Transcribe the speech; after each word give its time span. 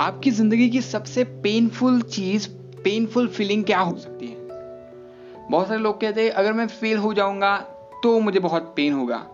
आपकी 0.00 0.30
ज़िंदगी 0.30 0.68
की 0.70 0.80
सबसे 0.80 1.24
पेनफुल 1.24 2.00
चीज़ 2.02 2.48
पेनफुल 2.84 3.28
फीलिंग 3.28 3.64
क्या 3.64 3.80
हो 3.80 3.96
सकती 3.96 4.26
है? 4.26 4.36
बहुत 5.50 5.68
सारे 5.68 5.80
लोग 5.80 6.00
कहते 6.00 6.22
हैं, 6.22 6.30
अगर 6.30 6.52
मैं 6.52 6.66
फेल 6.68 6.98
हो 6.98 7.12
जाऊँगा 7.14 7.56
तो 8.02 8.18
मुझे 8.20 8.40
बहुत 8.40 8.72
पेन 8.76 8.92
होगा। 8.92 9.26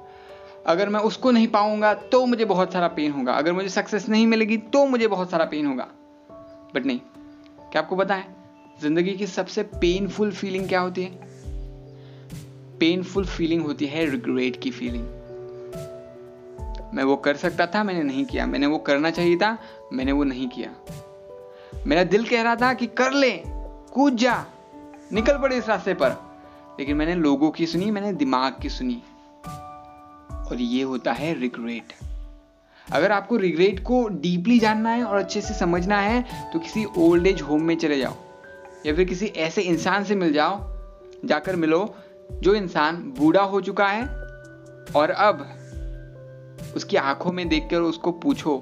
अगर 0.67 0.89
मैं 0.89 1.01
उसको 1.01 1.31
नहीं 1.31 1.47
पाऊँगा 1.49 1.93
तो 1.95 2.25
मुझे 2.27 2.45
बहुत 2.45 2.73
सारा 2.73 2.89
पेन 2.89 3.13
होगा। 3.13 3.33
अगर 3.33 3.53
मुझे 3.53 3.69
सक्सेस 3.69 4.09
नहीं 4.09 4.27
मिलेगी 4.27 4.57
तो 4.57 4.85
मुझे 4.87 5.09
बहुत 5.09 5.31
सारा 5.31 5.45
पेन 5.45 5.67
होगा। 5.67 5.89
बट 6.75 6.87
नहीं। 6.87 6.99
क्या 7.63 7.83
आपको 7.83 7.97
पता 7.97 8.15
है, 8.15 8.27
ज़िंदगी 8.83 9.13
की 9.13 9.27
सबसे 9.27 9.63
पेनफुल 9.63 10.31
फीलिंग 10.33 10.69
क्या 10.69 10.81
होती 10.81 11.03
है? 11.03 11.11
पेनफुल 12.81 13.25
फीलिंग 13.27 13.63
होती 13.63 13.87
है 13.87 14.11
रिग्रेट 14.11 14.61
की 14.63 14.71
फीलिंग 14.71 15.09
मैं 16.95 17.05
वो 17.05 17.17
कर 17.17 17.37
सकता 17.37 17.67
था, 17.67 17.83
मैंने 17.85 18.03
नहीं 18.03 18.25
किया। 18.25 18.47
मैंने 18.47 18.67
वो 18.67 18.79
करना 18.79 19.11
चाहिए 19.11 19.37
था 19.37 19.57
मैंने 19.93 20.13
वो 20.13 20.25
नहीं 20.25 20.49
किया। 20.49 20.71
मेरा 21.87 22.05
दिल 22.05 22.29
कह 22.29 22.43
रहा 22.43 22.57
था 22.57 22.73
कि 22.75 22.87
कर 22.87 23.13
ले, 23.13 23.43
कूद 23.93 24.17
जा, 24.17 24.45
निकल 25.13 25.39
पड़े 25.39 25.57
इस 25.57 25.69
रास्ते 25.69 25.95
पर। 25.95 26.11
लेकिन 26.81 26.97
मैंने 26.97 27.15
लोगों 27.15 27.51
की 27.51 27.67
सुनी, 27.67 27.91
मैंने 27.91 28.13
दिमाग 28.13 28.57
की 28.63 28.69
सुनी। 28.69 29.03
और 30.49 30.57
ये 30.57 30.83
होता 30.83 31.13
है 31.13 31.41
रिग्रेट 31.41 31.93
अगर 32.93 33.13
आपको 33.13 33.37
रिग्रेट 33.37 33.83
को 33.85 34.09
डीपली 34.09 34.59
जानना 34.59 34.91
है 34.91 35.05
और 35.05 35.17
अच्छे 35.17 35.41
से 35.41 35.55
समझना 35.55 35.97
है 35.97 36.51
तो 36.53 36.59
किसी 36.59 36.85
ओल्ड 36.99 37.27
एज 37.27 37.43
होम 37.43 37.63
में 37.63 37.77
चले 37.77 37.99
जाओ। 37.99 38.15
या 38.87 38.95
फिर 38.95 39.05
किसी 39.05 39.27
ऐसे 39.27 39.63
इंसान 39.63 40.05
से 40.05 40.15
मिल 40.15 40.33
जाओ, 40.33 40.59
जाकर 41.25 41.57
मिलो, 41.57 41.95
जो 42.33 42.55
इंसान 42.55 42.97
बूढ़ा 43.19 43.43
हो 43.43 43.61
चुका 43.61 43.87
है 43.87 44.03
और 44.97 45.11
अब 45.11 45.47
उसकी 46.77 46.97
आँखों 46.97 47.33
में 47.33 47.49
देखकर 47.49 47.81
उसको 47.81 48.13
पूछो 48.13 48.59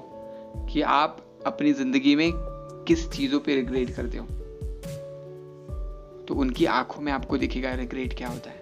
कि 0.71 0.81
आप 0.81 1.17
अपनी 1.45 1.73
ज़िंदगी 1.73 2.15
में 2.15 2.31
किस 2.87 3.09
चीज़ों 3.11 3.39
पे 3.39 3.55
रिग्रेट 3.55 3.95
करते 3.95 4.17
हो? 4.17 4.25
तो 6.27 6.35
उनकी 6.35 6.65
आँखों 6.65 7.01
में 7.01 7.11
आपको 7.11 7.37
दिखेगा 7.37 7.73
रिग्रेट 7.73 8.17
क्या 8.17 8.27
होता 8.27 8.49
है। 8.49 8.57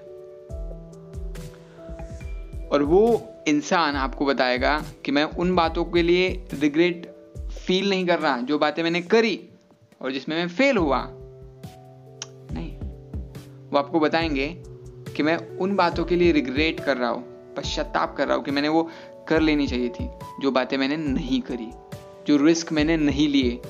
और 2.68 2.84
वो 2.84 3.30
इंसान 3.48 3.96
आपको 3.96 4.26
बताएगा 4.26 4.86
कि 5.06 5.12
मैं 5.12 5.24
उन 5.24 5.56
बातों 5.56 5.86
के 5.86 6.02
लिए 6.02 6.48
रिग्रेट 6.54 7.16
फील 7.52 7.90
नहीं 7.90 8.08
कर 8.08 8.20
रहा, 8.20 8.38
जो 8.38 8.60
बातें 8.60 8.84
मैंने 8.84 9.02
करी 9.02 9.50
और 10.02 10.12
जिसमें 10.12 10.36
मैं 10.36 10.48
फेल 10.48 10.78
हुआ। 10.78 11.08
नहीं, 12.52 12.78
वो 13.70 13.78
आपको 13.78 14.00
बताएँगे 14.00 14.48
कि 15.16 15.24
मैं 15.24 15.58
उन 15.58 15.76
बातों 15.76 16.06
के 16.06 16.16
लिए 16.16 16.32
रिग्रेट 16.32 16.80
कर 16.80 16.98
रहा 16.98 17.10
हूँ, 17.10 17.24
पश्चाताप 17.56 18.16
कर 18.18 18.28
रहा 18.28 18.36
हूँ 18.38 18.44
कि 18.44 18.52
मैंने 18.52 18.68
वो 18.68 18.90
कर 19.30 19.42
लेनी 19.42 19.68
चाहिए 19.68 19.90
थी, 19.90 20.10
जो 20.42 20.52
बातें 20.52 20.78
मैंने 20.78 20.98
नहीं 20.98 21.42
करी। 21.42 21.70
जो 22.28 22.38
रिस्क 22.38 22.72
मैंने 22.72 22.98
नहीं 22.98 23.28
लिए। 23.28 23.62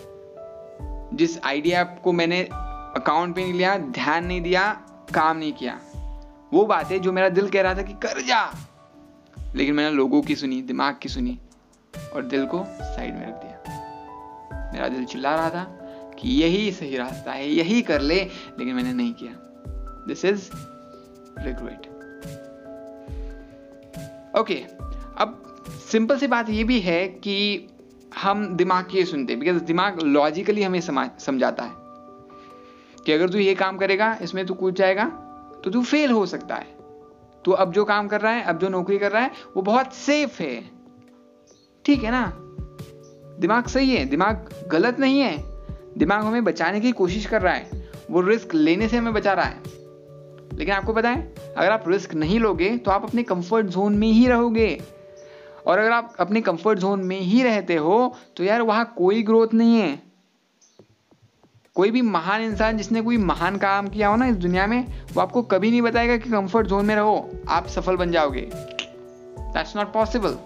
जिस 1.13 1.43
आइडिया 1.43 1.83
को 1.83 2.11
मैंने 2.11 2.43
अकाउंट 2.95 3.35
पे 3.35 3.43
नहीं 3.43 3.53
लिया, 3.53 3.77
ध्यान 3.77 4.25
नहीं 4.25 4.41
दिया, 4.41 4.73
काम 5.13 5.37
नहीं 5.37 5.53
किया, 5.53 5.79
वो 6.53 6.65
बातें 6.65 7.01
जो 7.01 7.11
मेरा 7.11 7.29
दिल 7.29 7.49
कह 7.49 7.61
रहा 7.61 7.73
था 7.75 7.81
कि 7.81 7.93
कर 7.93 8.21
जा। 8.21 8.51
लेकिन 9.55 9.75
मैंने 9.75 9.95
लोगों 9.95 10.21
की 10.21 10.35
सुनी, 10.35 10.61
दिमाग 10.61 10.99
की 11.01 11.09
सुनी 11.09 11.39
और 12.13 12.25
दिल 12.25 12.45
को 12.45 12.63
साइड 12.67 13.13
में 13.13 13.27
रख 13.27 13.33
दिया। 13.33 14.71
मेरा 14.73 14.87
दिल 14.87 15.05
चिल्ला 15.05 15.35
रहा 15.35 15.49
था 15.49 15.63
कि 16.19 16.29
यही 16.29 16.71
सही 16.71 16.97
रास्ता 16.97 17.31
है, 17.31 17.49
यही 17.49 17.81
कर 17.81 18.01
ले, 18.01 18.23
लेकिन 18.59 18.75
मैंने 18.75 18.93
नहीं 18.93 19.13
किया। 19.13 19.31
दिस 20.07 20.25
इज़ 20.25 20.49
रिग्रेट 21.39 21.97
ओके 24.39 24.55
अब 25.17 25.43
सिंपल 25.91 26.17
सी 26.17 26.27
बात 26.27 26.49
ये 26.49 26.63
भी 26.63 26.79
है 26.79 27.07
कि 27.07 27.67
हम 28.17 28.45
दिमाग 28.55 28.87
की 28.91 29.03
सुनते 29.05 29.33
हैं 29.33 29.39
बिकॉज़ 29.39 29.63
दिमाग 29.63 30.01
लॉजिकली 30.01 30.63
हमें 30.63 30.79
समझाता 31.19 31.63
है 31.63 31.71
कि 33.05 33.11
अगर 33.11 33.29
तू 33.29 33.37
ये 33.37 33.55
काम 33.55 33.77
करेगा, 33.77 34.17
इसमें 34.21 34.45
तू 34.45 34.53
कूद 34.53 34.75
जाएगा 34.75 35.05
तो 35.63 35.71
तू 35.71 35.83
फेल 35.83 36.11
हो 36.11 36.25
सकता 36.25 36.55
है। 36.55 36.75
तो 37.45 37.51
अब 37.51 37.71
जो 37.71 37.85
काम 37.85 38.07
कर 38.07 38.21
रहा 38.21 38.31
है, 38.31 38.43
अब 38.43 38.57
जो 38.57 38.69
नौकरी 38.69 38.97
कर 38.97 39.11
रहा 39.11 39.21
है, 39.21 39.31
वो 39.55 39.61
बहुत 39.61 39.93
सेफ़ 39.93 40.41
है। 40.41 40.63
ठीक 41.85 42.03
है 42.03 42.11
ना? 42.11 42.33
दिमाग 43.39 43.67
सही 43.67 43.95
है, 43.95 44.05
दिमाग 44.05 44.49
गलत 44.71 44.99
नहीं 44.99 45.19
है। 45.19 45.37
दिमाग 45.97 46.23
हमें 46.23 46.43
बचाने 46.43 46.81
की 46.81 46.91
कोशिश 46.91 47.25
कर 47.25 47.41
रहा 47.41 47.53
है। 47.53 47.89
वो 48.11 48.21
रिस्क 48.21 48.53
लेने 48.53 48.87
से 48.89 48.97
हमें 48.97 49.13
बचा 49.13 49.33
रहा 49.33 49.45
है। 49.45 49.61
लेकिन 50.53 50.73
आपको 50.73 50.93
पता 50.93 51.09
है, 51.09 51.35
अगर 51.57 51.71
आप 51.71 51.83
रिस्क 51.87 52.13
नहीं 52.13 52.39
लोगे 52.39 52.77
तो 52.77 52.91
आप 52.91 53.03
अपने 53.03 53.23
कंफर्ट 53.23 53.65
जोन 53.65 53.95
में 53.95 54.07
ही 54.07 54.27
रहोगे। 54.27 54.81
और 55.67 55.79
अगर 55.79 55.91
आप 55.91 56.15
अपने 56.19 56.41
कंफर्ट 56.41 56.79
जोन 56.79 57.03
में 57.03 57.19
ही 57.19 57.41
रहते 57.43 57.75
हो 57.75 58.15
तो 58.37 58.43
यार 58.43 58.61
वहाँ 58.61 58.93
कोई 58.97 59.23
ग्रोथ 59.23 59.53
नहीं 59.53 59.79
है। 59.79 60.01
कोई 61.75 61.91
भी 61.91 62.01
महान 62.01 62.41
इंसान 62.41 62.77
जिसने 62.77 63.01
कोई 63.01 63.17
महान 63.17 63.57
काम 63.57 63.87
किया 63.87 64.07
हो 64.07 64.15
ना 64.15 64.27
इस 64.27 64.35
दुनिया 64.35 64.67
में 64.67 64.85
वो 65.13 65.21
आपको 65.21 65.41
कभी 65.43 65.71
नहीं 65.71 65.81
बताएगा 65.81 66.17
कि 66.17 66.29
कंफर्ट 66.29 66.67
जोन 66.67 66.85
में 66.85 66.95
रहो 66.95 67.29
आप 67.49 67.67
सफल 67.67 67.97
बन 67.97 68.11
जाओगे। 68.11 68.41
दैट्स 68.51 69.75
नॉट 69.75 69.91
पॉसिबल 69.93 70.37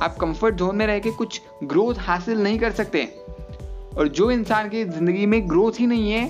आप 0.00 0.16
कंफर्ट 0.16 0.54
जोन 0.54 0.76
में 0.76 0.86
रह 0.86 0.98
के 0.98 1.10
कुछ 1.10 1.40
ग्रोथ 1.64 1.94
हासिल 1.98 2.42
नहीं 2.42 2.58
कर 2.58 2.72
सकते। 2.72 3.04
और 3.98 4.08
जो 4.08 4.30
इंसान 4.30 4.68
की 4.68 4.84
ज़िंदगी 4.84 5.26
में 5.26 5.48
ग्रोथ 5.48 5.80
ही 5.80 5.86
नहीं 5.86 6.10
है 6.12 6.24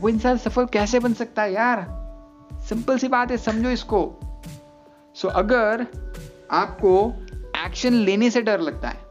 वो 0.00 0.08
इंसान 0.08 0.38
सफल 0.38 0.66
कैसे 0.66 0.98
बन 0.98 1.12
सकता 1.14 1.42
है 1.42 1.52
यार? 1.52 1.86
सिंपल 2.68 2.98
सी 2.98 3.08
बात 3.08 3.30
है 3.30 3.36
समझो 3.36 3.70
इसको। 3.70 4.00
सो 5.16 5.28
so, 5.28 5.34
अगर 5.34 5.86
आपको 6.50 7.12
एक्शन 7.58 7.94
लेने 7.94 8.30
से 8.30 8.42
डर 8.42 8.60
लगता 8.60 8.88
है। 8.88 9.06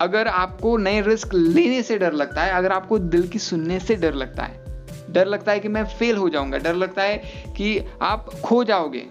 अगर 0.00 0.28
आपको 0.28 0.76
नए 0.76 1.00
रिस्क 1.00 1.34
लेने 1.34 1.82
से 1.82 1.98
डर 1.98 2.12
लगता 2.12 2.42
है, 2.42 2.52
अगर 2.52 2.72
आपको 2.72 2.98
दिल 2.98 3.28
की 3.28 3.38
सुनने 3.38 3.78
से 3.80 3.94
डर 3.96 4.14
लगता 4.14 4.42
है, 4.42 4.62
डर 5.10 5.26
लगता 5.26 5.52
है 5.52 5.60
कि 5.60 5.68
मैं 5.68 5.84
फेल 5.88 6.16
हो 6.16 6.28
जाऊँगा, 6.28 6.58
डर 6.58 6.74
लगता 6.74 7.02
है 7.02 7.16
कि 7.56 7.78
आप 8.02 8.30
खो 8.44 8.62
जाओगे। 8.64 9.06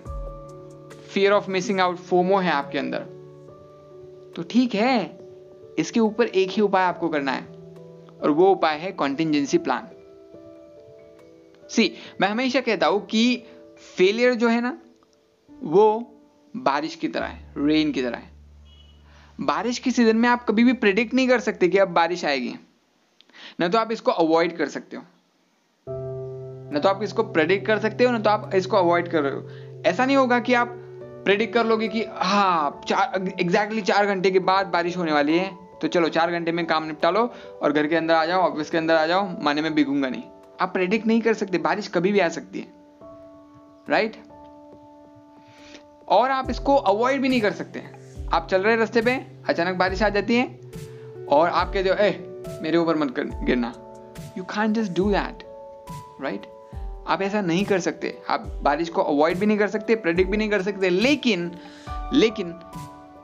Fear 1.09 1.31
of 1.31 1.49
missing 1.51 1.79
out 1.79 1.97
FOMO 1.97 2.37
है 2.37 2.51
आपके 2.51 2.77
अंदर। 2.77 2.99
तो 4.35 4.43
ठीक 4.43 4.75
है, 4.75 5.19
इसके 5.79 5.99
ऊपर 5.99 6.27
एक 6.27 6.49
ही 6.49 6.61
उपाय 6.61 6.83
आपको 6.83 7.09
करना 7.09 7.31
है, 7.31 7.45
और 8.21 8.31
वो 8.31 8.51
उपाय 8.51 8.77
है 8.77 8.91
कॉन्टिजेंसी 8.91 9.57
प्लान 9.57 9.89
सी 11.63 11.91
मैं 12.21 12.27
हमेशा 12.27 12.61
कहता 12.61 12.87
हूँ 12.87 13.05
कि 13.05 13.43
फेलियर 13.97 14.33
जो 14.33 14.47
है 14.47 14.61
ना, 14.61 14.77
वो 15.49 15.85
बारिश 16.55 16.95
की 16.95 17.07
तरह 17.07 17.25
है 17.25 17.53
रेन 17.57 17.91
की 17.91 18.01
तरह 18.01 18.17
है। 18.17 18.32
बारिश 19.41 19.79
के 19.79 19.91
सीज़न 19.91 20.17
में 20.17 20.27
आप 20.29 20.45
कभी 20.45 20.63
भी 20.63 20.73
प्रिडिक्ट 20.73 21.13
नहीं 21.13 21.27
कर 21.27 21.39
सकते 21.39 21.67
कि 21.67 21.77
अब 21.77 21.87
बारिश 21.87 22.25
आएगी। 22.25 22.55
ना 23.59 23.67
तो 23.67 23.77
आप 23.77 23.91
इसको 23.91 24.11
अवॉइड 24.11 24.55
कर 24.57 24.67
सकते 24.67 24.97
हो। 24.97 25.03
ना 26.73 26.79
तो 26.79 26.89
आप 26.89 27.03
इसको 27.03 27.23
प्रेडिक्ट 27.23 27.65
कर 27.67 27.79
सकते 27.79 28.03
हो, 28.03 28.11
ना 28.11 28.19
तो 28.19 28.29
आप 28.29 28.51
इसको 28.55 28.77
अवॉइड 28.77 29.07
कर 29.07 29.21
रहे 29.21 29.33
हो। 29.33 29.81
ऐसा 29.85 30.05
नहीं 30.05 30.17
होगा 30.17 30.39
कि 30.39 30.53
आप 30.53 30.75
प्रेडिक्ट 31.25 31.53
कर 31.53 31.65
लोगे 31.65 31.87
कि 31.87 32.03
हाँ 32.11 32.81
चार 32.87 33.27
एग्जैक्टली 33.39 33.81
चार 33.81 34.05
घंटे 34.05 34.31
के 34.31 34.39
बाद 34.41 34.67
बारिश 34.67 34.97
होने 34.97 35.11
वाली 35.11 35.37
है 35.37 35.51
तो 35.81 35.87
चलो 35.87 36.09
चार 36.09 36.31
घंटे 36.31 36.51
में 36.51 36.65
काम 36.65 36.83
निपटा 36.83 37.09
लो 37.09 37.21
और 37.61 37.71
घर 37.71 37.87
के 37.87 37.95
अंदर 37.95 38.13
आ 38.13 38.25
जाओ 38.25 38.41
ऑफ़िस 38.41 38.69
के 38.69 38.77
अंदर 38.77 38.95
आ 38.95 39.05
जाओ, 39.05 39.27
माने 39.41 39.61
में 39.61 39.73
बिगूँगा 39.75 40.09
नहीं। 40.09 40.23
आप 40.61 40.73
प्रेडिक्ट 40.73 41.07
नहीं 41.07 41.21
कर 41.21 41.33
सकते, 41.33 41.57
बारिश 41.57 41.87
कभी 41.87 42.11
भी 42.11 42.19
आ 42.19 42.29
सकती 42.29 42.59
है। 42.59 42.67
राइट 43.89 44.15
और 46.09 46.31
आप 46.31 46.49
इसको 46.49 46.75
अवॉइड 46.75 47.21
भी 47.21 47.29
नहीं 47.29 47.41
कर 47.41 47.51
सकते। 47.53 47.83
आप 48.33 48.47
चल 48.51 48.61
रहे 48.61 48.75
रास्ते 48.75 49.01
पे, 49.01 49.13
अचानक 49.49 49.75
बारिश 49.75 50.01
आ 50.03 50.07
जाती 50.09 50.35
है 50.35 50.45
और 51.29 51.49
आप 51.49 51.73
कहते 51.73 51.89
हो 51.89 51.95
ए, 51.95 52.59
मेरे 52.61 52.77
ऊपर 52.77 52.95
मत 52.95 53.13
गिरना। 53.19 53.73
You 54.37 54.43
can 54.43 54.73
just 54.73 54.91
do 54.91 55.09
that 55.11 55.43
right 56.21 56.45
आप 57.07 57.21
ऐसा 57.21 57.41
नहीं 57.41 57.65
कर 57.65 57.79
सकते। 57.79 58.17
आप 58.29 58.47
बारिश 58.63 58.89
को 58.89 59.01
अवॉइड 59.01 59.37
भी 59.37 59.45
नहीं 59.45 59.57
कर 59.57 59.67
सकते 59.67 59.95
प्रेडिक्ट 59.95 60.31
भी 60.31 60.37
नहीं 60.37 60.49
कर 60.49 60.61
सकते, 60.61 60.89
लेकिन 60.89 61.51
लेकिन 62.13 62.53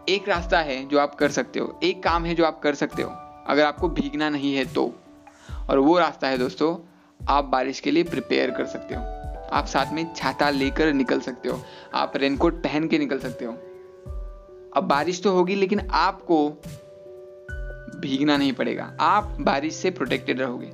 एक 0.09 0.30
रास्ता 0.30 0.59
है 0.59 0.84
जो 0.88 1.00
आप 1.00 1.16
कर 1.16 1.30
सकते 1.30 1.59
हो, 1.59 1.80
एक 1.84 2.03
काम 2.03 2.25
है 2.25 2.36
जो 2.36 2.46
आप 2.46 2.59
कर 2.59 2.75
सकते 2.75 3.02
हो। 3.02 3.09
अगर 3.48 3.64
आपको 3.66 3.90
भीगना 3.90 4.30
नहीं 4.30 4.54
है 4.56 4.66
तो। 4.66 4.92
और 5.69 5.80
वो 5.80 5.98
रास्ता 6.00 6.28
है 6.28 6.38
दोस्तों, 6.38 6.75
आप 7.19 7.45
बारिश 7.45 7.80
के 7.80 7.92
लिए 7.92 8.04
प्रिपेयर 8.04 8.51
कर 8.51 8.66
सकते 8.66 8.95
हो। 8.95 9.01
आप 9.51 9.66
साथ 9.66 9.94
में 9.94 10.13
छाता 10.13 10.50
लेकर 10.50 10.94
निकल 10.94 11.19
सकते 11.19 11.50
हो। 11.50 11.62
आप 11.94 12.18
रेनकोट 12.18 12.63
पहन 12.63 12.88
के 12.88 12.98
निकल 12.98 13.19
सकते 13.19 13.45
हो। 13.45 13.57
अब 14.75 14.83
बारिश 14.83 15.24
तो 15.24 15.31
होगी, 15.31 15.56
लेकिन 15.56 15.80
आपको 15.92 16.50
भीगना 18.00 18.38
नहीं 18.38 18.54
पड़ेगा। 18.54 18.98
आप 19.00 19.38
बारिश 19.39 19.75
से 19.75 19.92
प्रोटेक्टेड 19.92 20.39
रहोगे। 20.39 20.69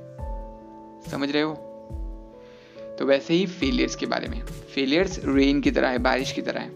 समझ 1.10 1.30
रहे 1.30 1.42
हो? 1.42 1.54
तो 2.98 3.06
वैसे 3.06 3.34
ही 3.34 3.46
फेलियर्स 3.46 3.96
के 3.96 4.06
बारे 4.06 4.28
में। 4.28 4.42
फेलियर्स 4.44 5.20
रेन 5.24 5.60
की 5.60 5.70
तरह 5.70 5.88
है, 5.88 5.98
बारिश 5.98 6.32
की 6.32 6.42
तरह 6.42 6.60
है। 6.60 6.70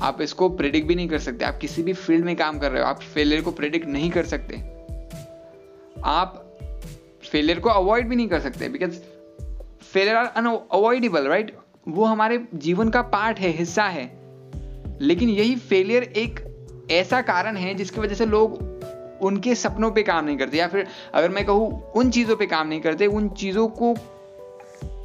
आप 0.00 0.18
इसको 0.20 0.48
प्रेडिक्ट 0.48 0.88
भी 0.88 0.94
नहीं 0.94 1.08
कर 1.08 1.18
सकते। 1.18 1.44
आप 1.44 1.58
किसी 1.58 1.82
भी 1.82 1.92
फ़ील्ड 1.92 2.24
में 2.24 2.36
काम 2.36 2.58
कर 2.58 2.72
रहे 2.72 2.82
हो। 2.82 2.88
आप 2.88 3.00
फेलियर 3.00 3.42
को 3.42 3.50
प्रेडिक्ट 3.50 3.86
नहीं 3.86 4.10
कर 4.10 4.26
सकते। 4.26 4.54
आप 6.04 6.58
फेलियर 7.30 7.60
को 7.60 7.70
अवॉइड 7.70 8.08
भी 8.08 8.16
नहीं 8.16 8.28
कर 8.28 8.40
सकते 8.40 8.68
because 8.68 8.98
failure 9.82 10.16
are 10.16 10.26
unavoidable 10.26 11.28
right 11.28 11.56
वो 11.88 12.04
हमारे 12.04 12.44
जीवन 12.54 12.90
का 12.90 13.02
पार्ट 13.02 13.38
है, 13.38 13.48
हिस्सा 13.48 13.84
है। 13.84 14.21
लेकिन 15.02 15.28
यही 15.28 15.56
फेलियर 15.56 16.02
एक 16.02 16.40
ऐसा 16.90 17.20
कारण 17.22 17.56
है 17.56 17.74
जिसकी 17.74 18.00
वजह 18.00 18.14
से 18.14 18.26
लोग 18.26 18.72
उनके 19.22 19.54
सपनों 19.54 19.90
पे 19.90 20.02
काम 20.02 20.24
नहीं 20.24 20.36
करते 20.38 20.56
या 20.56 20.68
फिर 20.68 20.86
अगर 21.14 21.28
मैं 21.28 21.44
कहूँ 21.46 21.92
उन 21.92 22.10
चीज़ों 22.10 22.36
पे 22.36 22.46
काम 22.46 22.68
नहीं 22.68 22.80
करते, 22.80 23.06
उन 23.06 23.28
चीज़ों 23.28 23.68
को 23.68 23.94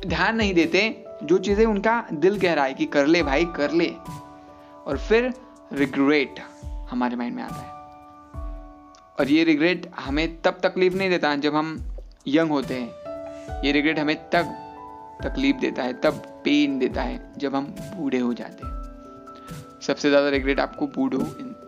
ध्यान 0.07 0.35
नहीं 0.35 0.53
देते 0.53 1.03
जो 1.23 1.38
चीज़ें 1.38 1.65
उनका 1.65 2.05
दिल 2.13 2.39
कह 2.39 2.53
रहा 2.53 2.65
है 2.65 2.73
कि 2.73 2.85
कर 2.85 3.07
ले 3.07 3.23
भाई, 3.23 3.45
कर 3.45 3.71
ले। 3.71 3.94
और 4.88 4.97
फिर 4.97 5.33
रिग्रेट 5.73 6.35
हमारे 6.89 7.15
माइंड 7.15 7.35
में 7.35 7.44
आता 7.44 7.55
है। 7.55 7.71
और 9.19 9.31
ये 9.31 9.44
रिग्रेट 9.44 9.91
हमें 9.99 10.41
तब 10.41 10.59
तकलीफ़ 10.63 10.94
नहीं 10.94 11.09
देता 11.09 11.35
जब 11.35 11.55
हम 11.55 11.94
यंग 12.27 12.49
होते 12.49 12.73
हैं। 12.73 13.63
ये 13.65 13.71
रिग्रेट 13.71 13.99
हमें 13.99 14.15
तब 14.15 14.55
तकलीफ़ 15.23 15.57
देता 15.57 15.83
है, 15.83 15.94
तब 15.94 16.41
पेन 16.45 16.79
देता 16.79 17.01
है 17.01 17.33
जब 17.38 17.55
हम 17.55 17.65
बूढ़े 17.65 18.19
हो 18.19 18.33
जाते 18.33 18.67
हैं। 18.67 18.76
सबसे 19.87 20.09
ज़्यादा 20.09 20.29
रिग्रेट 20.29 20.59
आपको 20.59 20.87
बूढ़ो, 20.87 21.17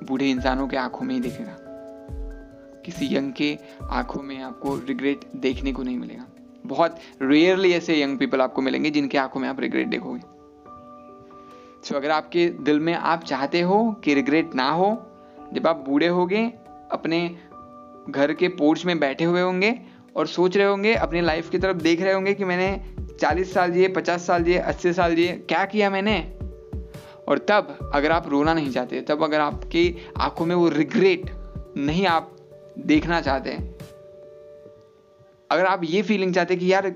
बूढ़े 0.07 0.29
इंसानों 0.29 0.67
के 0.67 0.77
आँखों 0.77 1.05
में 1.05 1.15
ही 1.15 1.21
दिखेगा। 1.21 1.55
किसी 2.85 3.15
यंग 3.15 3.33
के 3.33 3.57
आँखों 3.89 4.23
में 4.23 4.41
आपको 4.41 4.75
रिग्रेट 4.75 5.19
देखने 5.35 5.73
को 5.73 5.83
नहीं 5.83 5.97
मिलेगा। 5.97 6.25
बहुत 6.65 6.95
रेयरली 7.21 7.71
ऐसे 7.73 8.01
यंग 8.01 8.17
पीपल 8.17 8.41
आपको 8.41 8.61
मिलेंगे 8.61 8.89
जिनके 8.89 9.17
आँखों 9.17 9.39
में 9.39 9.49
आप 9.49 9.59
रिग्रेट 9.59 9.87
देखोगे। 9.87 10.19
सो 11.83 11.95
अगर 11.95 12.11
आपके 12.11 12.47
दिल 12.49 12.79
में 12.79 12.93
आप 12.93 13.23
चाहते 13.23 13.61
हो 13.61 13.91
कि 14.03 14.13
रिग्रेट 14.13 14.55
ना 14.55 14.69
हो, 14.69 14.91
जब 15.53 15.67
आप 15.67 15.83
बूढ़े 15.89 16.07
होंगे, 16.07 16.53
अपने 16.91 17.37
घर 18.09 18.33
के 18.33 18.47
पोर्च 18.47 18.85
में 18.85 18.99
बैठे 18.99 19.23
हुए 19.23 19.41
होंगे 19.41 19.79
और 20.15 20.27
सोच 20.27 20.57
रहे 20.57 20.67
होंगे, 20.67 20.93
अपनी 20.93 21.21
लाइफ 21.21 21.49
की 21.49 21.57
तरफ़ 21.57 21.77
देख 21.77 22.01
रहे 22.01 22.13
होंगे 22.13 22.33
कि 22.33 22.45
मैंने 22.45 22.95
40 23.19 23.53
साल 23.53 23.71
जिए 23.71 23.87
50 23.87 24.27
साल 24.27 24.43
जिए 24.43 24.59
80 24.59 24.93
साल 24.93 25.15
जिए, 25.15 25.31
क्या 25.33 25.65
किया 25.65 25.89
मैंने? 25.89 26.38
और 27.29 27.37
तब 27.49 27.91
अगर 27.93 28.11
आप 28.11 28.27
रोना 28.29 28.53
नहीं 28.53 28.71
चाहते, 28.71 29.01
तब 29.01 29.23
अगर 29.23 29.39
आपकी 29.39 30.11
आँखों 30.17 30.45
में 30.45 30.55
वो 30.55 30.69
रिग्रेट 30.69 31.31
नहीं 31.77 32.05
आप 32.07 32.35
देखना 32.85 33.21
चाहते 33.21 33.51
अगर 35.49 35.65
आप 35.65 35.81
ये 35.83 36.01
फीलिंग 36.01 36.33
चाहते 36.33 36.55
कि 36.55 36.71
यार 36.73 36.93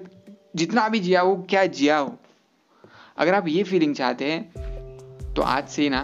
जितना 0.55 0.87
भी 0.89 0.99
जिया 0.99 1.21
हो, 1.21 1.35
क्या 1.49 1.65
जिया 1.65 1.97
हो? 1.97 2.13
अगर 3.17 3.33
आप 3.33 3.47
ये 3.47 3.63
फीलिंग 3.63 3.95
चाहते 3.95 4.25
हैं 4.25 5.33
तो 5.33 5.41
आज 5.41 5.67
से 5.67 5.89
ना 5.89 5.99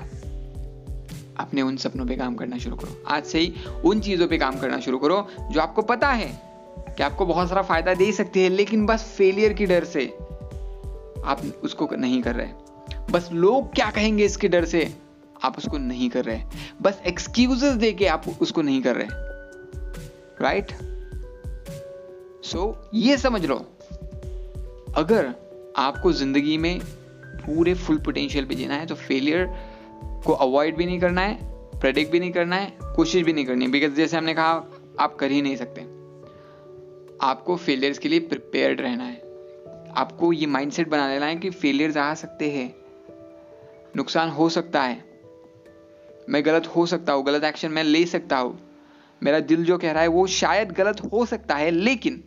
अपने 1.40 1.62
उन 1.62 1.78
सपनों 1.78 2.06
पे 2.06 2.16
काम 2.16 2.36
करना 2.36 2.58
शुरू 2.58 2.76
करो। 2.76 3.04
आज 3.08 3.26
से 3.26 3.40
ही 3.40 3.54
उन 3.86 4.00
चीज़ों 4.00 4.28
पे 4.28 4.38
काम 4.38 4.60
करना 4.60 4.80
शुरू 4.80 4.98
करो 4.98 5.28
जो 5.52 5.62
आपको 5.62 5.82
पता 5.82 6.08
है 6.12 6.32
कि 6.98 7.04
आपको 7.04 7.26
बहुत 7.26 7.50
सारा 7.50 7.62
फ़ायदा 7.62 7.94
दे 7.94 8.12
सकती 8.12 8.44
है, 8.44 8.50
लेकिन 8.50 8.86
बस 8.86 9.14
फेलियर 9.18 9.54
की 9.54 9.66
डर 9.66 9.84
से 9.84 10.06
आप 11.26 11.42
उसको 11.64 11.90
नहीं 11.96 12.22
कर 12.22 12.36
रहे। 12.36 12.59
बस 13.12 13.30
लोग 13.34 13.74
क्या 13.76 13.90
कहेंगे 13.92 14.26
इसके 14.26 14.48
डर 14.48 14.66
से? 14.66 14.94
आप 15.44 15.58
उसको 15.58 15.78
नहीं 15.78 16.10
कर 16.10 16.26
रहे। 16.26 16.42
बस 16.82 17.02
एक्सक्यूजेस 17.08 17.74
दे 17.74 17.92
के 17.94 18.08
आप 18.08 18.26
उसको 18.42 18.62
नहीं 18.62 18.82
कर 18.82 18.96
रहे। 18.96 19.08
राइट 20.42 20.72
सो 22.44 22.58
so, 22.58 22.90
ये 22.94 23.18
समझ 23.18 23.46
लो। 23.46 23.56
अगर 24.98 25.34
आपको 25.78 26.12
ज़िंदगी 26.12 26.58
में 26.58 26.80
पूरे 27.46 27.74
फुल 27.74 27.98
पोटेंशियल 27.98 28.46
पे 28.46 28.56
जीना 28.56 28.76
है 28.76 28.86
तो 28.86 28.96
फेलियर 28.96 29.46
को 30.26 30.34
अवॉइड 30.34 30.78
भी 30.78 30.86
नहीं 30.86 31.00
करना 31.00 31.22
है 31.22 31.38
प्रेडिक्ट 31.80 32.12
भी 32.12 32.20
नहीं 32.20 32.32
करना 32.32 32.56
है 32.56 32.74
कोशिश 32.96 33.24
भी 33.24 33.34
नहीं 33.34 33.46
करनी 33.46 33.68
बिकॉज़ 33.68 33.92
जैसे 33.92 34.18
हमने 34.18 34.34
कहा 34.34 34.64
आप 35.00 35.16
कर 35.16 35.32
ही 35.32 35.42
नहीं 35.42 35.56
सकते। 35.56 35.82
आपको 37.22 37.56
फेलियर्स 37.56 37.98
के 37.98 38.10
लिए 38.10 38.20
प्रिपेयर्ड 38.20 38.82
रहना 38.82 39.04
है। 39.04 39.18
आपको 39.98 40.34
ये 40.34 40.46
माइंडसेट 40.46 40.90
बना 40.90 41.08
लेना 41.08 41.26
है 41.26 41.36
कि 41.36 41.50
फेलियर्स 41.50 41.98
आ 41.98 42.14
सकते 42.14 42.50
हैं। 42.52 42.68
नुकसान 43.96 44.30
हो 44.30 44.50
सकता 44.50 44.82
है। 44.82 45.04
मैं 46.30 46.46
गलत 46.46 46.68
हो 46.68 46.86
सकता 46.86 47.14
हूँ, 47.14 47.26
गलत 47.26 47.44
एक्शन 47.44 47.72
मैं 47.72 47.84
ले 47.84 48.06
सकता 48.06 48.38
हूँ। 48.38 48.60
मेरा 49.22 49.40
दिल 49.40 49.64
जो 49.66 49.78
कह 49.78 49.92
रहा 49.92 50.02
है 50.02 50.08
वो 50.08 50.26
शायद 50.28 50.72
गलत 50.72 51.02
हो 51.04 51.26
सकता 51.26 51.56
है, 51.56 51.72
लेकिन 51.72 52.24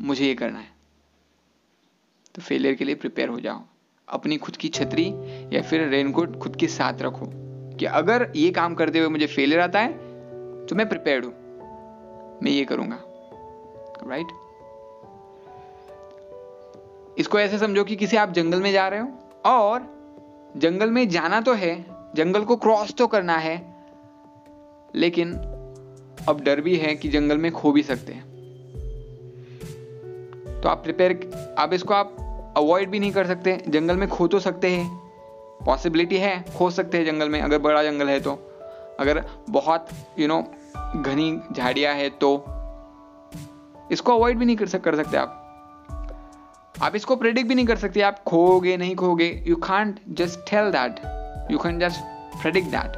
मुझे 0.00 0.26
ये 0.26 0.34
करना 0.34 0.58
है। 0.58 0.70
तो 2.34 2.42
फेलियर 2.42 2.74
के 2.74 2.84
लिए 2.84 2.94
प्रिपेयर 2.94 3.28
हो 3.28 3.40
जाओ। 3.40 3.62
अपनी 4.08 4.36
खुद 4.36 4.56
की 4.56 4.68
छतरी 4.68 5.06
या 5.56 5.62
फिर 5.62 5.88
रेनकोट 5.88 6.38
खुद 6.38 6.56
के 6.56 6.66
साथ 6.68 7.02
रखो 7.02 7.26
कि 7.78 7.84
अगर 7.84 8.32
ये 8.36 8.50
काम 8.50 8.74
करते 8.74 8.98
हुए 8.98 9.08
मुझे 9.08 9.26
फेलियर 9.26 9.60
आता 9.60 9.80
है 9.80 9.92
तो 10.66 10.76
मैं 10.76 10.88
प्रिपेयर्ड 10.88 11.24
हूँ। 11.24 11.32
मैं 12.42 12.50
ये 12.50 12.64
करूँगा। 12.64 12.98
Right 14.06 14.26
right? 14.26 14.40
इसको 17.18 17.40
ऐसे 17.40 17.58
समझो 17.58 17.84
कि 17.84 17.96
किसी 17.96 18.16
आप 18.16 18.30
जंगल 18.30 18.62
में 18.62 18.72
जा 18.72 18.88
रहे 18.88 19.00
हो 19.00 19.08
और 19.44 19.86
जंगल 20.56 20.90
में 20.90 21.08
जाना 21.08 21.40
तो 21.40 21.54
है 21.54 21.74
जंगल 22.14 22.44
को 22.44 22.56
क्रॉस 22.56 22.94
तो 22.94 23.06
करना 23.06 23.36
है 23.36 23.56
लेकिन 24.94 25.32
अब 26.28 26.40
डर 26.40 26.60
भी 26.60 26.76
है 26.76 26.94
कि 26.94 27.08
जंगल 27.08 27.38
में 27.38 27.50
खो 27.52 27.72
भी 27.72 27.82
सकते 27.82 28.12
हैं। 28.12 28.30
तो 30.62 30.68
आप 30.68 30.82
प्रिपेयर 30.82 31.54
आप 31.58 31.72
इसको 31.72 31.94
आप 31.94 32.16
अवॉइड 32.56 32.90
भी 32.90 32.98
नहीं 32.98 33.12
कर 33.12 33.26
सकते 33.26 33.62
जंगल 33.68 33.96
में 33.96 34.08
खो 34.08 34.26
तो 34.26 34.38
सकते 34.38 34.70
हैं। 34.70 34.88
पॉसिबिलिटी 35.66 36.18
है 36.18 36.44
खो 36.56 36.70
सकते 36.70 36.98
हैं 36.98 37.04
जंगल 37.06 37.28
में 37.28 37.40
अगर 37.40 37.58
बड़ा 37.58 37.82
जंगल 37.82 38.08
है 38.08 38.20
तो। 38.20 38.32
अगर 39.00 39.24
बहुत 39.50 39.88
यू 40.18 40.28
नो 40.28 40.42
घनी 40.96 41.40
झाड़ियाँ 41.52 41.94
है 41.94 42.08
तो। 42.10 42.44
इसको 43.92 44.12
अवॉइड 44.12 44.38
भी 44.38 44.44
नहीं 44.44 44.56
कर, 44.56 44.66
सक, 44.66 44.80
कर 44.80 44.96
सकते 44.96 45.16
आप। 45.16 45.38
आप 46.82 46.96
इसको 46.96 47.14
प्रेडिक्ट 47.16 47.48
भी 47.48 47.54
नहीं 47.54 47.66
कर 47.66 47.76
सकते, 47.76 48.00
आप 48.00 48.22
खोगे 48.24 48.76
नहीं 48.76 48.94
खोगे 48.96 49.28
you 49.46 49.56
can't 49.58 49.98
just 50.10 50.40
tell 50.50 50.70
that 50.70 51.50
you 51.52 51.58
can 51.58 51.78
just 51.80 52.00
predict 52.42 52.68
that 52.68 52.96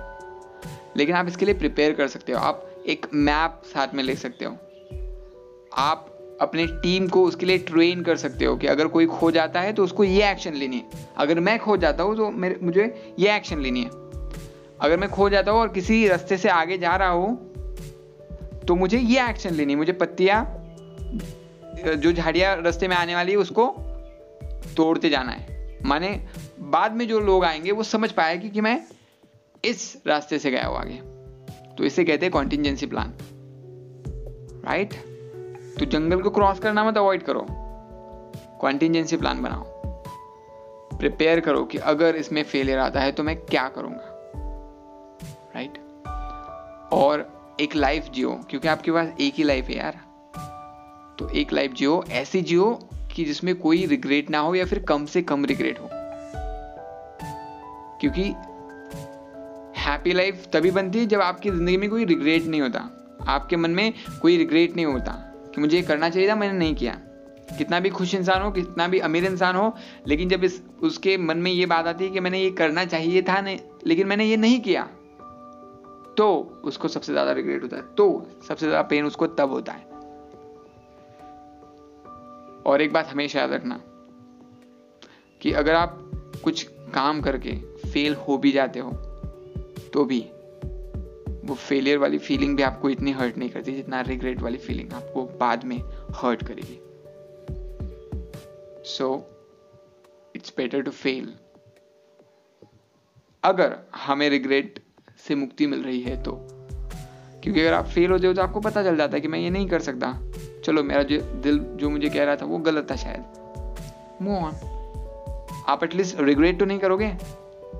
लेकिन 0.96 1.16
आप 1.16 1.28
इसके 1.28 1.44
लिए 1.44 1.54
प्रिपेयर 1.54 1.92
कर 1.92 2.08
सकते 2.08 2.32
हो। 2.32 2.38
आप 2.38 2.66
एक 2.86 3.06
मैप 3.14 3.60
साथ 3.66 3.94
में 3.94 4.02
ले 4.04 4.14
सकते 4.16 4.44
हो। 4.44 4.52
आप 5.78 6.10
अपने 6.40 6.66
टीम 6.66 7.08
को 7.08 7.24
उसके 7.24 7.46
लिए 7.46 7.58
ट्रेन 7.60 8.02
कर 8.02 8.16
सकते 8.16 8.44
हो 8.44 8.56
कि 8.56 8.66
अगर 8.66 8.86
कोई 8.88 9.06
खो 9.06 9.30
जाता 9.30 9.60
है 9.60 9.72
तो 9.72 9.84
उसको 9.84 10.04
ये 10.04 10.30
एक्शन 10.30 10.54
लेनी 10.54 10.76
है। 10.76 11.06
अगर 11.16 11.40
मैं 11.40 11.58
खो 11.58 11.76
जाता 11.76 12.02
हूँ 12.02 12.16
तो 12.16 12.30
मेरे, 12.30 12.58
मुझे 12.62 13.14
ये 13.18 13.36
एक्शन 13.36 13.60
लेनी 13.60 13.82
है। 13.82 13.90
अगर 14.80 14.96
मैं 14.96 15.10
खो 15.10 15.28
जाता 15.30 15.52
हूँ 15.52 15.60
और 15.60 15.68
किसी 15.68 16.06
रास्ते 16.08 16.36
से 16.36 16.48
आगे 16.50 16.78
जा 16.78 16.96
रहा 16.96 17.08
हूँ 17.10 17.36
तो 18.66 18.74
मुझे 18.74 18.98
ये 18.98 19.28
एक्शन 19.28 19.54
लेनी 19.54 19.72
है। 19.72 19.78
मुझे 19.78 19.92
पत्तियाँ 19.94 20.44
जो 21.86 22.12
झाड़ियाँ 22.12 22.56
रास्ते 22.62 22.88
में 22.88 22.96
आने 22.96 23.14
वाली 23.14 23.32
है, 23.32 23.38
उसको 23.38 23.66
तोड़ते 24.76 25.10
जाना 25.10 25.32
है। 25.32 25.78
माने 25.84 26.08
बाद 26.60 26.92
में 26.92 27.06
जो 27.08 27.20
लोग 27.20 27.44
आएँगे, 27.44 27.72
वो 27.72 27.82
समझ 27.82 28.10
पाएगी 28.12 28.50
कि 28.50 28.60
मैं 28.60 28.80
इस 29.64 30.02
रास्ते 30.06 30.38
से 30.38 30.50
गया 30.50 30.66
हूँ 30.66 30.76
आगे। 30.76 31.00
तो 31.74 31.84
इसे 31.84 32.04
कहते 32.04 32.26
हैं 32.26 32.32
कॉन्टिजेंसी 32.32 32.86
प्लान 32.86 33.12
राइट 34.64 34.94
तो 35.78 35.84
जंगल 35.84 36.22
को 36.22 36.30
क्रॉस 36.30 36.58
करना 36.58 36.84
मत 36.84 36.98
अवॉइड 36.98 37.22
करो। 37.22 37.46
कॉन्टिजेंसी 38.60 39.16
प्लान 39.16 39.42
बनाओ। 39.42 39.64
प्रिपेयर 40.98 41.40
करो 41.40 41.64
कि 41.64 41.78
अगर 41.78 42.16
इसमें 42.16 42.42
फेलियर 42.42 42.78
आता 42.78 43.00
है 43.00 43.12
तो 43.12 43.22
मैं 43.22 43.36
क्या 43.36 43.68
करूँगा? 43.68 44.10
राइट 45.56 45.78
और 46.92 47.56
एक 47.60 47.76
लाइफ 47.76 48.04
जियो, 48.04 48.40
क्योंकि 48.50 48.68
आपके 48.68 48.92
पास 48.92 49.08
एक 49.20 49.34
ही 49.34 49.44
लाइफ 49.44 49.68
है 49.68 49.76
यार। 49.76 50.03
तो 51.18 51.28
एक 51.30 51.52
लाइफ 51.52 51.72
जियो, 51.72 52.02
ऐसी 52.12 52.40
जियो 52.42 52.72
कि 53.14 53.24
जिसमें 53.24 53.54
कोई 53.56 53.84
रिग्रेट 53.86 54.30
ना 54.30 54.38
हो 54.38 54.54
या 54.54 54.64
फिर 54.64 54.78
कम 54.78 55.04
से 55.06 55.22
कम 55.22 55.44
रिग्रेट 55.44 55.78
हो। 55.80 55.88
क्योंकि 58.00 58.22
हैप्पी 59.80 60.12
लाइफ 60.12 60.46
तभी 60.52 60.70
बनती 60.70 60.98
है 60.98 61.06
जब 61.06 61.20
आपकी 61.20 61.50
ज़िंदगी 61.50 61.76
में 61.76 61.88
कोई 61.90 62.04
रिग्रेट 62.04 62.44
नहीं 62.44 62.60
होता। 62.60 62.88
आपके 63.28 63.56
मन 63.56 63.70
में 63.70 63.92
कोई 64.22 64.36
रिग्रेट 64.36 64.76
नहीं 64.76 64.86
होता 64.86 65.12
कि 65.54 65.60
मुझे 65.60 65.76
ये 65.76 65.82
करना 65.82 66.08
चाहिए 66.08 66.28
था, 66.28 66.34
मैंने 66.34 66.58
नहीं 66.58 66.74
किया। 66.74 66.98
कितना 67.58 67.80
भी 67.80 67.90
खुश 67.90 68.14
इंसान 68.14 68.42
हो, 68.42 68.50
कितना 68.50 68.86
भी 68.88 68.98
अमीर 69.00 69.24
इंसान 69.24 69.56
हो, 69.56 69.74
लेकिन 70.08 70.28
जब 70.28 70.44
इस, 70.44 70.60
उसके 70.82 71.16
मन 71.18 71.38
में 71.38 71.50
ये 71.50 71.66
बात 71.66 71.86
आती 71.86 72.04
है 72.04 72.10
कि 72.10 72.20
मैंने 72.20 72.40
ये 72.40 72.50
करना 72.52 72.84
चाहिए 72.84 73.22
था 73.22 73.40
नहीं, 73.40 73.58
लेकिन 73.86 74.06
मैंने 74.06 74.24
ये 74.24 74.36
नहीं 74.36 74.60
किया 74.60 74.88
तो 76.16 76.26
उसको 76.64 76.88
सबसे 76.88 77.12
ज़्यादा 77.12 77.32
रिग्रेट 77.32 77.62
होता 77.62 77.76
है 77.76 77.82
तो 77.96 78.06
सबसे 78.48 78.66
ज़्यादा 78.66 78.82
पेन 78.88 79.04
उसको 79.04 79.26
तब 79.28 79.50
होता 79.50 79.72
है। 79.72 79.93
और 82.66 82.82
एक 82.82 82.92
बात 82.92 83.06
हमेशा 83.06 83.40
याद 83.40 83.52
रखना 83.52 83.80
कि 85.40 85.52
अगर 85.52 85.74
आप 85.74 86.00
कुछ 86.44 86.62
काम 86.94 87.20
करके 87.20 87.52
फेल 87.90 88.14
हो 88.14 88.38
भी 88.38 88.52
जाते 88.52 88.80
हो 88.80 88.90
तो 89.94 90.04
भी 90.04 90.20
वो 91.44 91.54
फेलियर 91.54 91.98
वाली 91.98 92.18
फीलिंग 92.18 92.56
भी 92.56 92.62
आपको 92.62 92.90
इतनी 92.90 93.12
हर्ट 93.12 93.36
नहीं 93.38 93.50
करती 93.50 93.72
जितना 93.72 94.00
रिग्रेट 94.00 94.42
वाली 94.42 94.58
फीलिंग 94.58 94.92
आपको 94.92 95.24
बाद 95.40 95.64
में 95.64 95.78
हर्ट 96.14 96.46
करेगी। 96.46 96.80
So 98.88 99.10
it's 100.36 100.52
better 100.56 100.82
to 100.82 100.90
fail 100.90 101.34
अगर 103.44 103.76
हमें 103.96 104.30
रिग्रेट 104.30 104.82
से 105.28 105.34
मुक्ति 105.34 105.66
मिल 105.66 105.82
रही 105.82 106.00
है 106.00 106.22
तो 106.22 106.32
क्योंकि 107.42 107.60
अगर 107.60 107.72
आप 107.72 107.86
फेल 107.86 108.10
हो 108.10 108.18
जाओ 108.18 108.32
तो 108.32 108.42
आपको 108.42 108.60
पता 108.60 108.82
चल 108.82 108.96
जाता 108.96 109.14
है 109.14 109.20
कि 109.20 109.28
मैं 109.28 109.38
ये 109.38 109.50
नहीं 109.50 109.68
कर 109.68 109.80
सकता। 109.80 110.12
चलो 110.64 110.82
मेरा 110.82 111.02
जो 111.02 111.20
दिल, 111.20 111.58
जो 111.58 111.90
मुझे 111.90 112.08
कह 112.08 112.24
रहा 112.24 112.36
था, 112.36 112.44
वो 112.44 112.58
गलत 112.58 112.90
था 112.90 112.96
शायद। 112.96 113.24
मूव 114.22 114.36
ऑन 114.36 114.52
आप 115.68 115.84
एटलीस्ट 115.84 116.20
रिग्रेट 116.20 116.58
तो 116.58 116.64
नहीं 116.64 116.78
करोगे? 116.78 117.16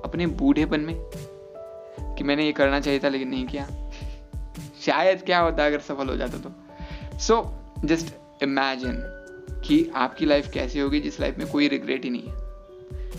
अपने 0.05 0.27
बूढ़ेपन 0.27 0.79
में? 0.79 0.95
कि 1.99 2.23
मैंने 2.23 2.45
ये 2.45 2.51
करना 2.51 2.79
चाहिए 2.79 2.99
था, 2.99 3.09
लेकिन 3.09 3.27
नहीं 3.27 3.47
किया। 3.47 3.91
शायद 4.81 5.21
क्या 5.21 5.39
होता 5.39 5.65
अगर 5.65 5.79
सफल 5.79 6.07
हो 6.09 6.17
जाता 6.17 6.37
तो। 6.37 6.51
सो 7.19 7.55
जस्ट 7.85 8.15
इमेजिन 8.43 8.95
कि 9.67 9.91
आपकी 9.95 10.25
लाइफ 10.25 10.51
कैसी 10.51 10.79
होगी, 10.79 10.99
जिस 10.99 11.19
लाइफ 11.19 11.37
में 11.37 11.47
कोई 11.47 11.67
रिग्रेट 11.67 12.03
ही 12.03 12.09
नहीं 12.09 12.23
है। 12.23 12.33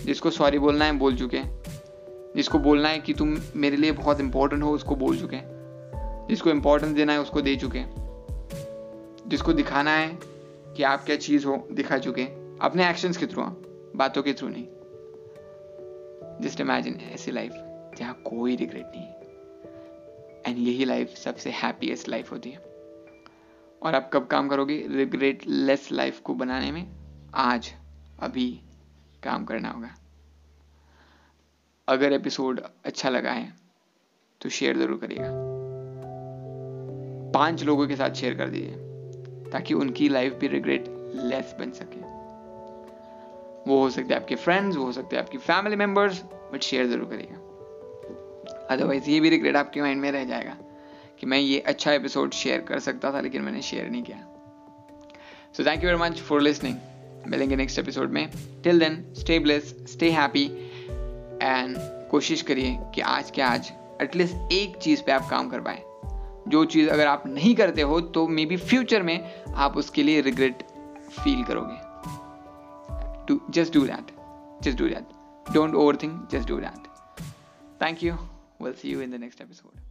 जिसको 0.05 0.31
सॉरी 0.31 0.59
बोलना 0.59 0.85
है, 0.85 0.93
बोल 0.93 1.17
चुके 1.17 1.37
हैं। 1.37 1.63
जिसको 2.37 2.59
बोलना 2.59 2.89
है 2.89 2.99
कि 2.99 3.15
तुम 3.15 3.39
मेरे 3.57 3.77
लिए 3.77 3.93
बहुत 3.93 4.21
इंपॉर्टेंट 4.21 4.63
हो, 4.63 4.71
उसको 4.71 4.95
बोल 4.95 5.19
चुके 5.19 5.37
हैं। 5.37 5.47
जिसको 6.31 6.51
इंपॉर्टेंस 6.51 6.97
देना 6.97 7.13
है, 7.13 7.21
उसको 7.21 7.41
दे 7.41 7.57
चुके 7.57 7.79
हैं। 7.79 8.06
जिसको 9.29 9.53
दिखाना 9.53 9.91
है 9.91 10.09
कि 10.77 10.83
आप 10.83 11.05
क्या 11.05 11.17
चीज़ 11.17 11.47
हो, 11.47 11.69
दिखा 11.73 11.99
चुके 11.99 12.23
हैं। 12.23 12.59
अपने 12.59 12.89
एक्शंस 12.91 13.17
के 13.17 13.27
थ्रू 13.27 13.43
बातों 13.97 14.23
के 14.23 14.33
थ्रू 14.33 14.49
नहीं। 14.49 14.67
जस्ट 16.41 16.61
इमेजिन 16.61 17.01
ऐसी 17.13 17.31
लाइफ 17.31 17.53
जहाँ 17.99 18.15
कोई 18.27 18.57
रिग्रेट 18.57 18.87
नहीं 18.87 19.07
एंड 20.47 20.59
यही 20.59 20.85
लाइफ 20.85 21.15
सबसे 21.15 21.51
हैप्पीएस्ट 21.51 22.09
लाइफ 22.09 22.33
होती 22.33 22.51
है। 22.51 22.59
और 23.83 23.95
आप 23.95 24.11
कब 24.13 24.27
काम 24.27 24.49
करोगे? 24.49 24.87
रिग्रेट 24.89 25.43
लेस 25.47 25.89
लाइफ 25.93 26.21
को 26.21 26.35
बनाने 26.35 26.71
में 26.73 26.87
आज, 27.35 27.73
अभी 28.21 28.61
काम 29.23 29.45
करना 29.45 29.71
होगा। 29.71 29.95
अगर 31.89 32.13
एपिसोड 32.13 32.61
अच्छा 32.85 33.09
लगा 33.09 33.31
है 33.31 33.53
तो 34.41 34.49
शेयर 34.49 34.79
ज़रूर 34.79 34.99
करिएगा। 34.99 35.31
पाँच 37.33 37.63
लोगों 37.63 37.87
के 37.89 37.97
साथ 37.97 38.11
शेयर 38.11 38.35
कर 38.35 38.49
दीजिए। 38.49 38.86
ताकि 39.57 39.75
उनकी 39.75 40.09
लाइफ 40.09 40.35
भी 40.35 40.49
रिग्रेट 40.49 40.85
लेस 41.25 41.55
बन 41.61 41.71
सके। 41.73 42.01
वो 43.67 43.79
हो 43.81 43.89
सकते 43.91 44.15
हैं 44.15 44.21
आपके 44.21 44.35
फ्रेंड्स 44.37 44.77
वो 44.77 44.85
हो 44.85 44.93
सकते 44.93 45.17
हैं 45.17 45.23
आपकी 45.23 45.39
फैमिली 45.39 45.77
मेंबर्स 45.77 46.23
बट 46.53 46.63
शेयर 46.63 46.87
ज़रूर 46.87 47.09
करिएगा। 47.11 48.67
अदरवाइज़ 48.75 49.09
ये 49.11 49.21
भी 49.21 49.31
रिग्रेट 49.31 49.57
आपके 49.57 49.81
माइंड 49.81 50.01
में 50.01 50.11
रह 50.13 50.25
जाएगा 50.25 50.57
कि 51.21 51.27
मैं 51.27 51.39
ये 51.39 51.59
अच्छा 51.67 51.93
एपिसोड 51.93 52.33
शेयर 52.33 52.61
कर 52.61 52.79
सकता 52.79 53.13
था, 53.13 53.21
लेकिन 53.21 53.43
मैंने 53.43 53.63
शेयर 53.63 53.89
नहीं 53.91 54.03
किया। 54.03 54.19
So 55.57 55.65
thank 55.67 55.85
you 55.85 55.91
very 55.91 56.03
much 56.03 56.21
for 56.21 56.41
listening 56.41 56.77
मिलेंगे 57.27 57.57
नेक्स्ट 57.57 57.79
एपिसोड 57.79 58.11
में। 58.13 58.29
Till 58.65 58.79
then 58.81 59.05
stay 59.15 59.39
bless 59.39 59.75
stay 59.93 60.11
happy 60.11 60.45
and 61.43 61.77
कोशिश 62.11 62.43
करिए 62.43 62.79
कि 62.95 63.01
आज 63.01 63.31
के 63.31 63.43
आज 63.43 63.73
एटलीस्ट 64.03 64.53
एक 64.53 64.77
चीज़ 64.77 65.03
पे 65.03 65.13
आप 65.13 65.29
काम 65.31 65.49
कर 65.51 65.61
पाए। 65.61 65.83
जो 66.49 66.65
चीज़ 66.65 66.89
अगर 66.91 67.07
आप 67.07 67.27
नहीं 67.27 67.55
करते 67.55 67.83
हो 67.83 68.01
तो 68.01 68.27
मे 68.29 68.47
बी 68.47 68.57
फ्यूचर 68.57 69.03
में 69.03 69.45
आप 69.57 69.77
उसके 69.77 70.03
लिए 70.03 70.21
रिग्रेट 70.21 70.63
फील 71.25 71.45
करोगे। 71.45 71.85
Just 73.53 73.75
do 73.75 73.87
that 73.87 74.15
just 74.63 74.79
do 74.79 74.89
that 74.89 75.53
don't 75.55 75.75
over 75.75 75.97
think 75.97 76.29
just 76.33 76.49
do 76.49 76.57
that 76.57 76.89
thank 77.83 78.03
you 78.05 78.15
well 78.63 78.73
see 78.73 78.93
you 78.93 79.01
in 79.01 79.11
the 79.11 79.15
next 79.15 79.43
episode. 79.43 79.86